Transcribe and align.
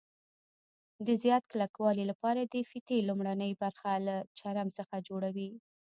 د 1.07 1.07
زیات 1.23 1.43
کلکوالي 1.51 2.03
لپاره 2.11 2.41
د 2.43 2.55
فیتې 2.69 2.97
لومړنۍ 3.09 3.51
برخه 3.63 3.91
له 4.07 4.15
چرم 4.37 4.67
څخه 4.77 4.95
جوړوي. 5.07 5.49